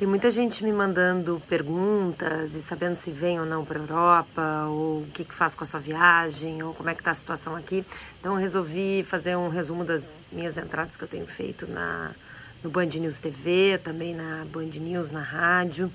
[0.00, 4.64] Tem muita gente me mandando perguntas e sabendo se vem ou não para a Europa,
[4.66, 7.14] ou o que, que faz com a sua viagem, ou como é que está a
[7.14, 7.84] situação aqui.
[8.18, 12.12] Então resolvi fazer um resumo das minhas entradas que eu tenho feito na,
[12.64, 15.92] no Band News TV, também na Band News, na rádio,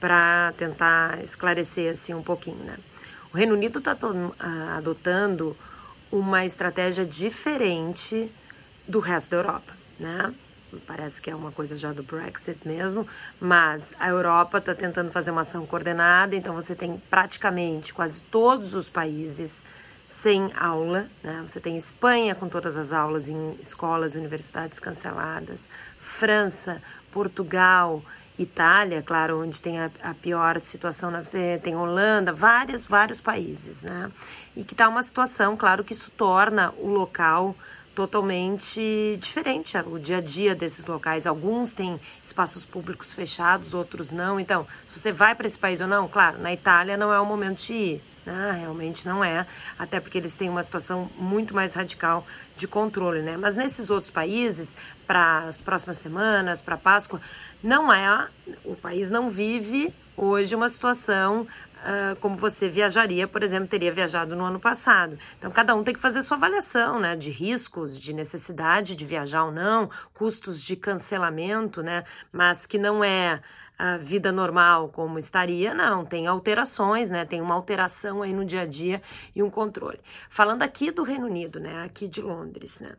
[0.00, 2.78] para tentar esclarecer assim um pouquinho, né?
[3.30, 3.94] O Reino Unido está
[4.74, 5.54] adotando
[6.10, 8.32] uma estratégia diferente
[8.88, 10.32] do resto da Europa, né?
[10.86, 13.06] Parece que é uma coisa já do Brexit mesmo,
[13.40, 18.74] mas a Europa está tentando fazer uma ação coordenada, então você tem praticamente quase todos
[18.74, 19.64] os países
[20.06, 21.44] sem aula, né?
[21.46, 25.68] Você tem Espanha com todas as aulas em escolas universidades canceladas,
[26.00, 26.80] França,
[27.10, 28.02] Portugal,
[28.38, 31.22] Itália, claro, onde tem a, a pior situação, né?
[31.24, 34.10] você tem Holanda, vários, vários países, né?
[34.56, 37.54] E que está uma situação, claro que isso torna o local
[37.94, 41.26] totalmente diferente o dia a dia desses locais.
[41.26, 44.40] Alguns têm espaços públicos fechados, outros não.
[44.40, 47.26] Então, se você vai para esse país ou não, claro, na Itália não é o
[47.26, 48.02] momento de ir.
[48.26, 48.58] Né?
[48.60, 49.46] Realmente não é,
[49.78, 53.36] até porque eles têm uma situação muito mais radical de controle, né?
[53.36, 54.74] Mas nesses outros países,
[55.06, 57.20] para as próximas semanas, para Páscoa,
[57.62, 58.28] não é,
[58.64, 61.46] o país não vive hoje uma situação
[61.84, 65.18] uh, como você viajaria, por exemplo, teria viajado no ano passado.
[65.38, 69.44] Então, cada um tem que fazer sua avaliação, né, de riscos, de necessidade de viajar
[69.44, 73.40] ou não, custos de cancelamento, né, mas que não é
[73.78, 77.24] a vida normal como estaria, não, tem alterações, né?
[77.24, 79.02] Tem uma alteração aí no dia a dia
[79.34, 79.98] e um controle.
[80.30, 81.82] Falando aqui do Reino Unido, né?
[81.82, 82.94] Aqui de Londres, né?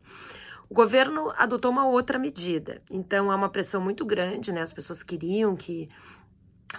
[0.70, 4.62] O governo adotou uma outra medida, então há uma pressão muito grande, né?
[4.62, 5.88] As pessoas queriam que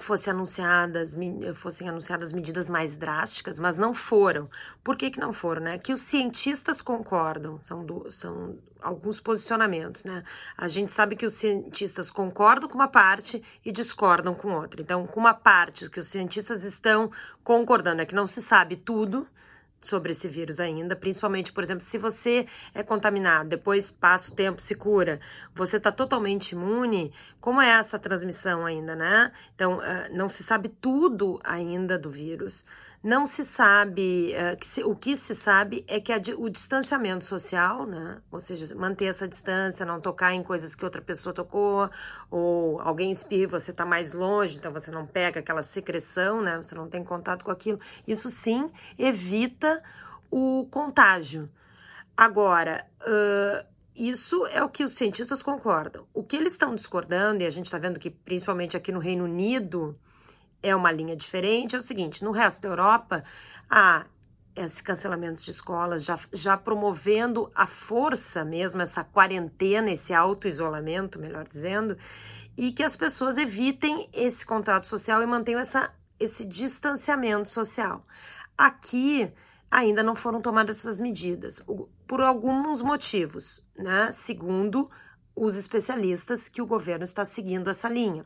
[0.00, 1.16] fosse anunciadas,
[1.55, 4.48] fossem anunciadas medidas mais drásticas, mas não foram.
[4.83, 5.62] Por que, que não foram?
[5.62, 5.78] Né?
[5.78, 10.05] Que os cientistas concordam, são, do, são alguns posicionamentos.
[10.05, 10.22] Né?
[10.56, 14.80] A gente sabe que os cientistas concordam com uma parte e discordam com outra.
[14.80, 17.11] Então, com uma parte que os cientistas estão
[17.42, 19.27] concordando é que não se sabe tudo,
[19.89, 24.61] sobre esse vírus ainda, principalmente, por exemplo, se você é contaminado, depois passa o tempo,
[24.61, 25.20] se cura,
[25.55, 29.33] você está totalmente imune, como é essa transmissão ainda, né?
[29.55, 29.83] Então, uh,
[30.13, 32.64] não se sabe tudo ainda do vírus.
[33.06, 37.24] Não se sabe, uh, que se, o que se sabe é que a, o distanciamento
[37.24, 38.20] social, né?
[38.33, 41.89] Ou seja, manter essa distância, não tocar em coisas que outra pessoa tocou,
[42.28, 46.56] ou alguém espirra você está mais longe, então você não pega aquela secreção, né?
[46.56, 47.78] Você não tem contato com aquilo.
[48.08, 49.80] Isso sim evita
[50.28, 51.48] o contágio.
[52.16, 53.64] Agora, uh,
[53.95, 56.08] isso é o que os cientistas concordam.
[56.12, 59.22] O que eles estão discordando, e a gente está vendo que principalmente aqui no Reino
[59.22, 59.96] Unido,
[60.68, 63.24] é uma linha diferente, é o seguinte: no resto da Europa,
[63.70, 64.06] há
[64.54, 71.46] esse cancelamento de escolas, já, já promovendo a força mesmo, essa quarentena, esse auto-isolamento, melhor
[71.46, 71.96] dizendo,
[72.56, 78.06] e que as pessoas evitem esse contato social e mantenham essa, esse distanciamento social.
[78.56, 79.30] Aqui
[79.70, 81.62] ainda não foram tomadas essas medidas,
[82.06, 84.10] por alguns motivos, né?
[84.10, 84.90] Segundo
[85.34, 88.24] os especialistas, que o governo está seguindo essa linha.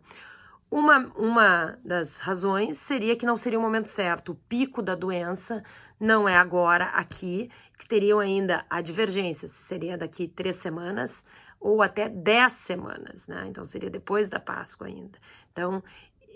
[0.71, 4.33] Uma, uma das razões seria que não seria o momento certo.
[4.33, 5.65] O pico da doença
[5.99, 11.25] não é agora aqui, que teriam ainda a divergência, seria daqui três semanas
[11.59, 13.47] ou até dez semanas, né?
[13.49, 15.19] Então seria depois da Páscoa ainda.
[15.53, 15.83] Então,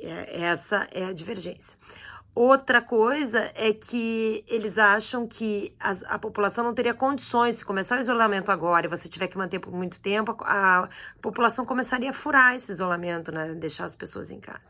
[0.00, 1.78] é, essa é a divergência.
[2.34, 8.00] Outra coisa é que eles acham que a população não teria condições, se começar o
[8.00, 10.88] isolamento agora e você tiver que manter por muito tempo, a, a
[11.22, 13.54] população começaria a furar esse isolamento, né?
[13.54, 14.64] deixar as pessoas em casa.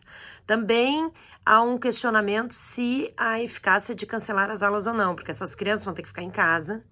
[0.46, 1.10] Também
[1.44, 5.86] há um questionamento se a eficácia de cancelar as aulas ou não, porque essas crianças
[5.86, 6.84] vão ter que ficar em casa,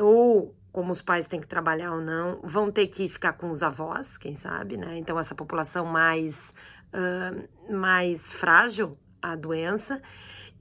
[0.00, 3.62] ou como os pais têm que trabalhar ou não, vão ter que ficar com os
[3.62, 4.96] avós, quem sabe, né?
[4.96, 6.54] Então, essa população mais,
[6.94, 10.02] uh, mais frágil a doença.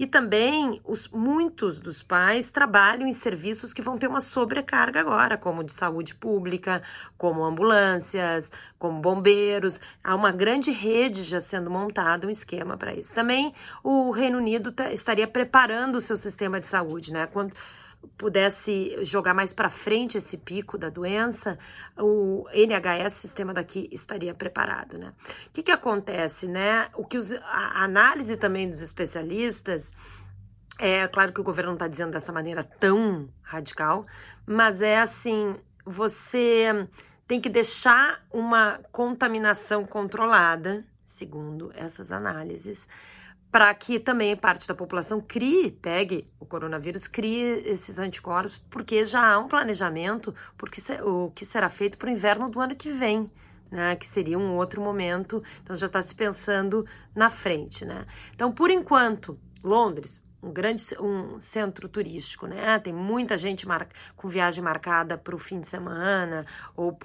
[0.01, 5.37] E também os, muitos dos pais trabalham em serviços que vão ter uma sobrecarga agora,
[5.37, 6.81] como de saúde pública,
[7.17, 9.79] como ambulâncias, como bombeiros.
[10.03, 13.13] Há uma grande rede já sendo montada, um esquema para isso.
[13.13, 13.53] Também
[13.83, 17.27] o Reino Unido tá, estaria preparando o seu sistema de saúde, né?
[17.27, 17.53] Quando,
[18.17, 21.57] pudesse jogar mais para frente esse pico da doença,
[21.97, 25.13] o NHS, o sistema daqui, estaria preparado, né?
[25.47, 26.89] O que, que acontece, né?
[26.95, 29.91] O que os, a análise também dos especialistas
[30.79, 34.05] é claro que o governo não está dizendo dessa maneira tão radical,
[34.45, 35.55] mas é assim:
[35.85, 36.87] você
[37.27, 42.87] tem que deixar uma contaminação controlada, segundo essas análises
[43.51, 49.33] para que também parte da população crie, pegue o coronavírus, crie esses anticorpos, porque já
[49.33, 53.29] há um planejamento porque o que será feito para o inverno do ano que vem.
[53.69, 58.05] né, que seria um outro momento, então já está se pensando na frente, né?
[58.35, 62.79] Então, por enquanto, Londres, um grande um centro turístico, né?
[62.79, 63.87] Tem muita gente mar...
[64.15, 66.45] com viagem marcada para o fim de semana
[66.75, 66.97] ou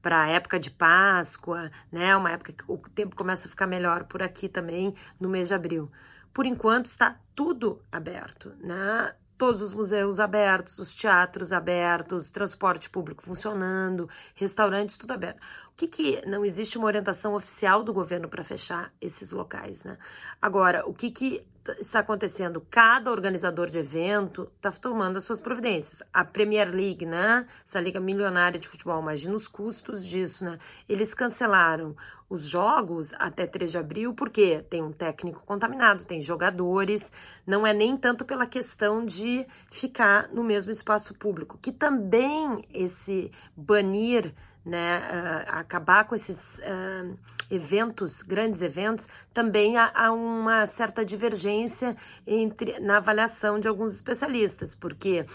[0.00, 2.16] para a época de Páscoa, né?
[2.16, 5.54] Uma época que o tempo começa a ficar melhor por aqui também no mês de
[5.54, 5.90] abril.
[6.32, 9.14] Por enquanto está tudo aberto, né?
[9.42, 15.40] todos os museus abertos, os teatros abertos, transporte público funcionando, restaurantes, tudo aberto.
[15.72, 19.98] O que, que não existe uma orientação oficial do governo para fechar esses locais, né?
[20.40, 21.44] Agora, o que, que
[21.78, 22.64] está acontecendo?
[22.70, 26.02] Cada organizador de evento está tomando as suas providências.
[26.12, 27.46] A Premier League, né?
[27.64, 30.58] Essa liga milionária de futebol, imagina os custos disso, né?
[30.88, 31.96] Eles cancelaram
[32.32, 37.12] os jogos até 3 de abril porque tem um técnico contaminado, tem jogadores,
[37.46, 43.30] não é nem tanto pela questão de ficar no mesmo espaço público, que também esse
[43.54, 44.32] banir
[44.64, 47.18] né, uh, acabar com esses uh,
[47.50, 51.94] eventos, grandes eventos, também há, há, uma certa divergência
[52.26, 55.26] entre na avaliação de alguns especialistas, porque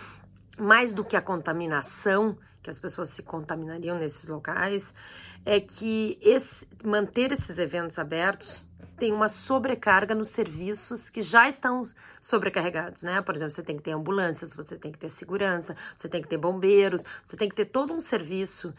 [0.57, 4.93] mais do que a contaminação, que as pessoas se contaminariam nesses locais,
[5.45, 8.67] é que esse, manter esses eventos abertos
[8.97, 11.83] tem uma sobrecarga nos serviços que já estão
[12.19, 13.21] sobrecarregados, né?
[13.21, 16.27] Por exemplo, você tem que ter ambulâncias, você tem que ter segurança, você tem que
[16.27, 18.73] ter bombeiros, você tem que ter todo um serviço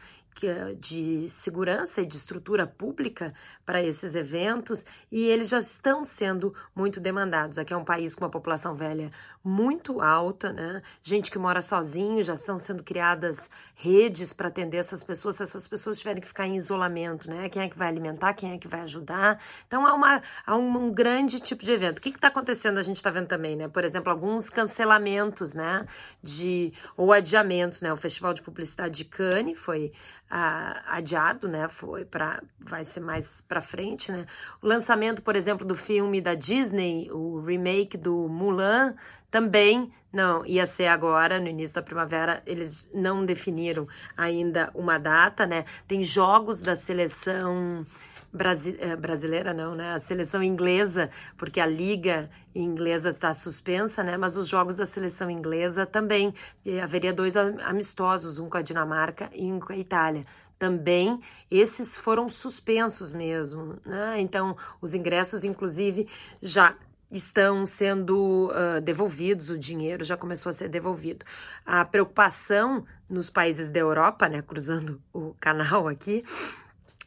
[0.46, 3.34] é de segurança e de estrutura pública
[3.66, 7.58] para esses eventos e eles já estão sendo muito demandados.
[7.58, 9.10] Aqui é um país com uma população velha
[9.42, 10.82] muito alta, né?
[11.02, 15.66] Gente que mora sozinho, já estão sendo criadas redes para atender essas pessoas, se essas
[15.68, 17.48] pessoas tiverem que ficar em isolamento, né?
[17.48, 19.40] Quem é que vai alimentar, quem é que vai ajudar?
[19.66, 21.98] Então há, uma, há um, um grande tipo de evento.
[21.98, 22.78] O que está acontecendo?
[22.78, 23.68] A gente está vendo também, né?
[23.68, 25.86] Por exemplo, alguns cancelamentos, né?
[26.22, 27.92] De, ou adiamentos, né?
[27.92, 29.92] O Festival de Publicidade de Cannes foi
[30.30, 31.68] adiado, né?
[31.68, 34.26] Foi para vai ser mais para frente, né?
[34.60, 38.94] O lançamento, por exemplo, do filme da Disney, o remake do Mulan,
[39.30, 42.42] também não ia ser agora no início da primavera.
[42.46, 43.86] Eles não definiram
[44.16, 45.64] ainda uma data, né?
[45.86, 47.86] Tem jogos da seleção
[48.30, 49.94] Brasi eh, brasileira não, né?
[49.94, 54.18] A seleção inglesa, porque a liga inglesa está suspensa, né?
[54.18, 59.30] Mas os jogos da seleção inglesa também e haveria dois amistosos, um com a Dinamarca
[59.32, 60.24] e um com a Itália.
[60.58, 61.18] Também
[61.50, 64.20] esses foram suspensos mesmo, né?
[64.20, 66.06] Então os ingressos, inclusive,
[66.42, 66.76] já
[67.10, 71.24] estão sendo uh, devolvidos, o dinheiro já começou a ser devolvido.
[71.64, 76.24] A preocupação nos países da Europa, né, cruzando o canal aqui,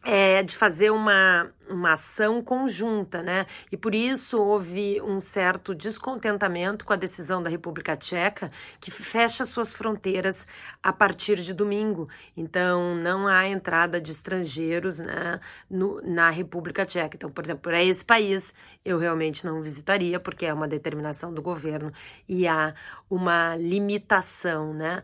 [0.04, 3.46] é, de fazer uma, uma ação conjunta, né?
[3.72, 9.46] E por isso houve um certo descontentamento com a decisão da República Tcheca, que fecha
[9.46, 10.48] suas fronteiras
[10.82, 12.10] a partir de domingo.
[12.36, 15.40] Então, não há entrada de estrangeiros né,
[15.70, 17.16] no, na República Tcheca.
[17.16, 21.42] Então, por exemplo, para esse país, eu realmente não visitaria, porque é uma determinação do
[21.42, 21.94] governo
[22.28, 22.74] e há
[23.10, 25.04] uma limitação, né?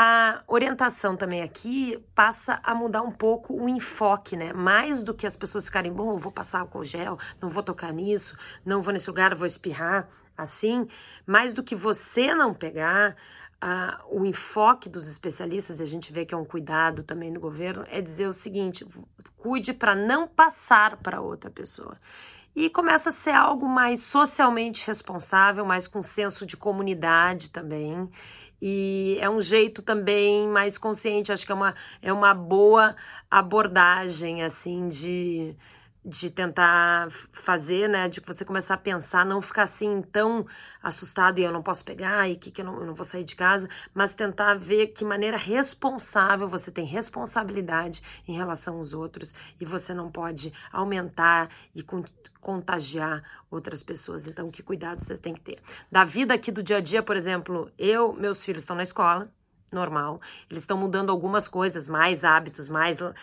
[0.00, 4.52] A orientação também aqui passa a mudar um pouco o enfoque, né?
[4.52, 8.38] Mais do que as pessoas ficarem, bom, vou passar álcool gel, não vou tocar nisso,
[8.64, 10.86] não vou nesse lugar, vou espirrar, assim,
[11.26, 13.16] mais do que você não pegar,
[14.08, 17.84] o enfoque dos especialistas, e a gente vê que é um cuidado também do governo,
[17.90, 18.86] é dizer o seguinte:
[19.36, 21.96] cuide para não passar para outra pessoa.
[22.54, 28.08] E começa a ser algo mais socialmente responsável, mais com senso de comunidade também.
[28.60, 32.96] E é um jeito também mais consciente, acho que é uma, é uma boa
[33.30, 35.54] abordagem, assim, de,
[36.08, 40.46] de tentar fazer, né, de você começar a pensar, não ficar assim tão
[40.82, 43.24] assustado e eu não posso pegar e que, que eu, não, eu não vou sair
[43.24, 49.34] de casa, mas tentar ver que maneira responsável você tem responsabilidade em relação aos outros
[49.60, 51.84] e você não pode aumentar e
[52.40, 54.26] contagiar outras pessoas.
[54.26, 55.58] Então, que cuidado você tem que ter.
[55.92, 59.30] Da vida aqui do dia a dia, por exemplo, eu, meus filhos estão na escola,
[59.70, 60.20] normal.
[60.50, 63.14] Eles estão mudando algumas coisas, mais hábitos, mais uh,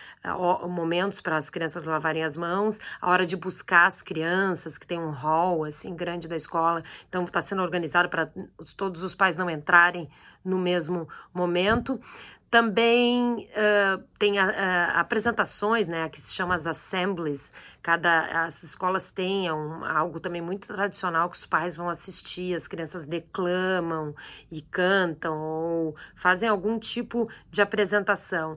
[0.68, 4.98] momentos para as crianças lavarem as mãos, a hora de buscar as crianças, que tem
[4.98, 6.82] um hall assim grande da escola.
[7.08, 8.30] Então está sendo organizado para
[8.76, 10.08] todos os pais não entrarem
[10.44, 12.00] no mesmo momento.
[12.48, 17.52] Também uh, tem apresentações, né, que se chama as assemblies.
[17.82, 22.68] Cada as escolas têm um, algo também muito tradicional que os pais vão assistir, as
[22.68, 24.14] crianças declamam
[24.50, 28.56] e cantam ou fazem algum tipo de apresentação.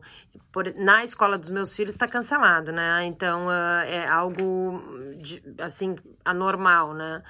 [0.52, 3.06] Por, na escola dos meus filhos está cancelado, né?
[3.06, 4.82] Então uh, é algo
[5.18, 7.24] de, assim anormal, né?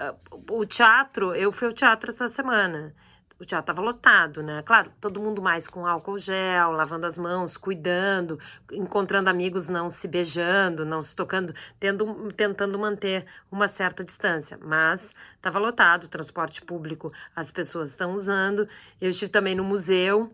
[0.00, 2.94] Uh, o teatro, eu fui ao teatro essa semana
[3.38, 4.62] o teatro estava lotado, né?
[4.62, 8.38] Claro, todo mundo mais com álcool gel, lavando as mãos, cuidando,
[8.72, 14.58] encontrando amigos, não se beijando, não se tocando, tendo, tentando manter uma certa distância.
[14.62, 18.66] Mas estava lotado, transporte público as pessoas estão usando.
[19.00, 20.32] Eu estive também no museu,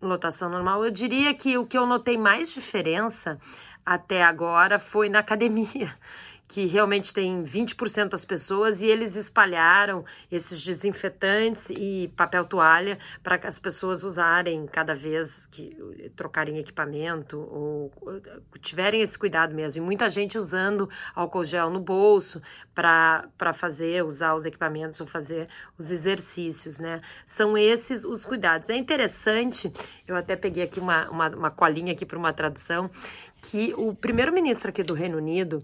[0.00, 0.84] lotação normal.
[0.84, 3.38] Eu diria que o que eu notei mais diferença
[3.84, 5.94] até agora foi na academia
[6.48, 10.02] que realmente tem 20% das pessoas e eles espalharam
[10.32, 15.76] esses desinfetantes e papel toalha para as pessoas usarem cada vez que
[16.16, 17.92] trocarem equipamento ou
[18.60, 19.82] tiverem esse cuidado mesmo.
[19.82, 22.40] E muita gente usando álcool gel no bolso
[22.74, 27.02] para fazer, usar os equipamentos ou fazer os exercícios, né?
[27.26, 28.70] São esses os cuidados.
[28.70, 29.70] É interessante,
[30.06, 32.90] eu até peguei aqui uma, uma, uma colinha aqui para uma tradução,
[33.42, 35.62] que o primeiro-ministro aqui do Reino Unido,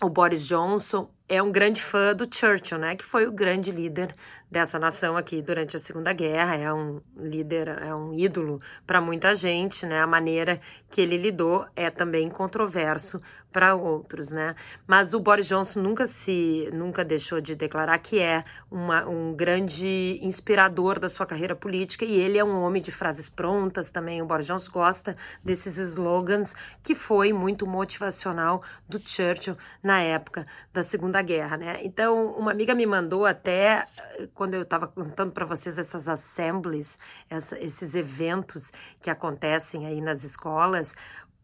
[0.00, 2.94] o Boris Johnson é um grande fã do Churchill, né?
[2.94, 4.14] Que foi o grande líder
[4.48, 6.54] dessa nação aqui durante a Segunda Guerra.
[6.54, 10.00] É um líder, é um ídolo para muita gente, né?
[10.00, 13.20] A maneira que ele lidou é também controverso
[13.52, 14.54] para outros, né?
[14.86, 20.20] Mas o Boris Johnson nunca se, nunca deixou de declarar que é uma, um grande
[20.22, 24.20] inspirador da sua carreira política e ele é um homem de frases prontas também.
[24.20, 30.82] O Boris Johnson gosta desses slogans que foi muito motivacional do Churchill na época da
[30.82, 31.78] Segunda Segunda Guerra, né?
[31.82, 33.86] Então, uma amiga me mandou até,
[34.34, 36.98] quando eu estava contando para vocês essas assemblies,
[37.30, 38.70] essa, esses eventos
[39.00, 40.94] que acontecem aí nas escolas,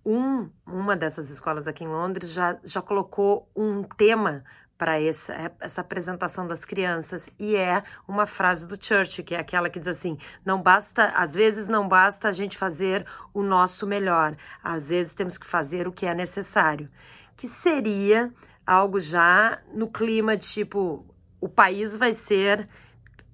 [0.04, 4.44] um, uma dessas escolas aqui em Londres já, já colocou um tema
[4.76, 9.70] para essa, essa apresentação das crianças e é uma frase do Churchill, que é aquela
[9.70, 14.36] que diz assim: não basta, às vezes não basta a gente fazer o nosso melhor,
[14.62, 16.90] às vezes temos que fazer o que é necessário.
[17.36, 18.30] Que seria
[18.66, 21.06] algo já no clima de tipo,
[21.40, 22.68] o país vai ser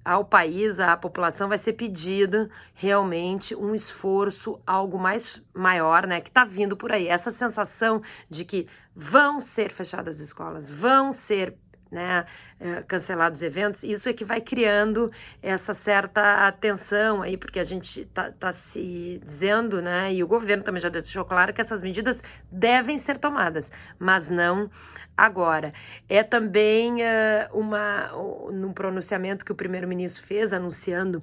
[0.03, 6.29] ao país, à população vai ser pedido realmente um esforço, algo mais maior, né, que
[6.29, 7.07] está vindo por aí.
[7.07, 11.55] Essa sensação de que vão ser fechadas escolas, vão ser
[11.91, 12.25] né,
[12.59, 18.01] eh, cancelados eventos, isso é que vai criando essa certa tensão aí, porque a gente
[18.01, 22.21] está tá se dizendo, né, e o governo também já deixou claro que essas medidas
[22.51, 24.69] devem ser tomadas, mas não
[25.19, 25.73] agora.
[26.07, 28.11] É também uh, uma,
[28.51, 31.21] num pronunciamento que o primeiro-ministro fez anunciando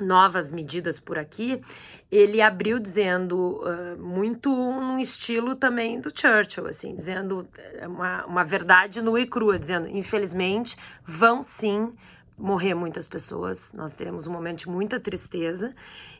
[0.00, 1.60] novas medidas por aqui,
[2.10, 8.44] ele abriu dizendo uh, muito um estilo também do Churchill, assim, dizendo eh, uma, uma
[8.44, 11.92] verdade nua e crua, dizendo, infelizmente, vão sim
[12.36, 15.74] morrer muitas pessoas, nós teremos um momento de muita tristeza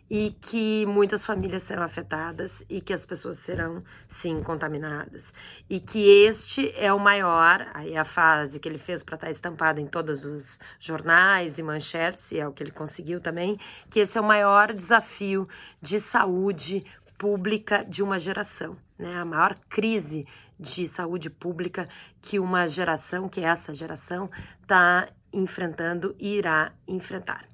[0.08, 5.32] e que muitas famílias serão afetadas e que as pessoas serão sim contaminadas
[5.68, 9.26] e que este é o maior aí é a fase que ele fez para estar
[9.26, 13.58] tá estampado em todos os jornais e manchetes e é o que ele conseguiu também
[13.88, 15.48] que esse é o maior desafio
[15.80, 16.84] de saúde
[17.16, 20.26] pública de uma geração né a maior crise
[20.58, 21.88] de saúde pública
[22.20, 24.30] que uma geração que essa geração
[24.62, 27.44] está enfrentando e irá enfrentar.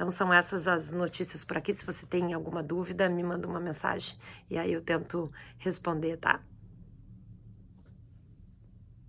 [0.00, 1.74] Então são essas as notícias por aqui.
[1.74, 4.16] Se você tem alguma dúvida, me manda uma mensagem
[4.48, 6.40] e aí eu tento responder, tá?